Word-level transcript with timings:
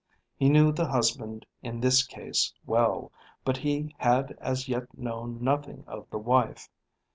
He 0.35 0.49
knew 0.49 0.71
the 0.71 0.87
husband 0.87 1.45
in 1.61 1.79
this 1.79 2.01
case 2.01 2.55
well, 2.65 3.11
but 3.45 3.57
he 3.57 3.93
had 3.99 4.35
as 4.41 4.67
yet 4.67 4.97
known 4.97 5.43
nothing 5.43 5.83
of 5.85 6.09
the 6.09 6.17
wife. 6.17 6.69